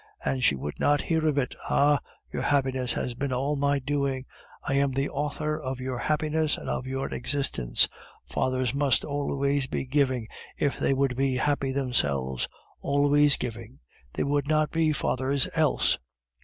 And 0.25 0.43
she 0.43 0.55
would 0.55 0.79
not 0.79 1.03
hear 1.03 1.27
of 1.27 1.37
it! 1.37 1.53
Ah! 1.69 1.99
your 2.33 2.41
happiness 2.41 2.93
has 2.93 3.13
been 3.13 3.31
all 3.31 3.55
my 3.55 3.77
doing. 3.77 4.25
I 4.63 4.73
am 4.73 4.93
the 4.93 5.07
author 5.11 5.59
of 5.61 5.79
your 5.79 5.99
happiness 5.99 6.57
and 6.57 6.67
of 6.67 6.87
your 6.87 7.13
existence. 7.13 7.87
Fathers 8.25 8.73
must 8.73 9.05
always 9.05 9.67
be 9.67 9.85
giving 9.85 10.27
if 10.57 10.79
they 10.79 10.95
would 10.95 11.15
be 11.15 11.35
happy 11.35 11.71
themselves; 11.71 12.47
always 12.79 13.37
giving 13.37 13.77
they 14.13 14.23
would 14.23 14.47
not 14.47 14.71
be 14.71 14.91
fathers 14.91 15.47
else." 15.53 15.99